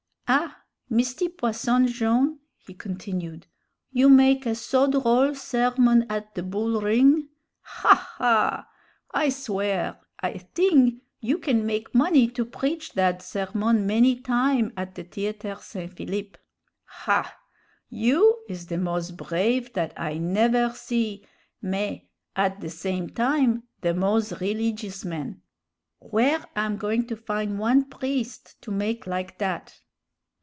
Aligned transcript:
"Ah! 0.33 0.63
Misty 0.89 1.27
Posson 1.27 1.87
Jone'," 1.87 2.39
he 2.55 2.73
continued, 2.73 3.47
"you 3.91 4.07
make 4.07 4.45
a 4.45 4.55
so 4.55 4.89
droll 4.89 5.35
sermon 5.35 6.05
ad 6.09 6.29
the 6.35 6.41
bull 6.43 6.79
ring. 6.81 7.27
Ha! 7.59 8.11
ha! 8.17 8.69
I 9.13 9.27
swear 9.27 9.99
I 10.21 10.37
thing 10.37 11.01
you 11.19 11.37
can 11.37 11.65
make 11.65 11.93
money 11.93 12.29
to 12.29 12.45
preach 12.45 12.91
thad 12.91 13.21
sermon 13.21 13.85
many 13.85 14.21
time 14.21 14.71
ad 14.77 14.95
the 14.95 15.03
theatre 15.03 15.57
St. 15.59 15.91
Philippe. 15.93 16.37
Hah! 16.85 17.29
you 17.89 18.45
is 18.47 18.67
the 18.67 18.75
moz 18.77 19.11
brave 19.13 19.73
dat 19.73 19.91
I 19.97 20.17
never 20.17 20.69
see, 20.73 21.25
mais 21.61 22.03
ad 22.37 22.61
the 22.61 22.69
same 22.69 23.09
time 23.09 23.63
the 23.81 23.89
moz 23.89 24.37
rilligious 24.39 25.03
man. 25.03 25.41
Where 25.99 26.45
I'm 26.55 26.77
goin' 26.77 27.05
to 27.07 27.17
fin' 27.17 27.57
one 27.57 27.83
priest 27.89 28.61
to 28.61 28.71
make 28.71 29.05
like 29.05 29.37
dat? 29.37 29.77